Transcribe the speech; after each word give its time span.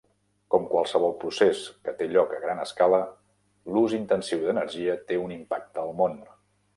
Com 0.53 0.63
qualsevol 0.69 1.11
procés 1.23 1.59
que 1.83 1.91
té 1.99 2.07
lloc 2.13 2.33
a 2.37 2.39
gran 2.45 2.61
escala, 2.63 3.01
l'ús 3.75 3.93
intensiu 3.99 4.41
d'energia 4.47 4.97
té 5.13 5.21
un 5.27 5.35
impacte 5.37 5.83
al 5.85 5.93
món. 6.01 6.17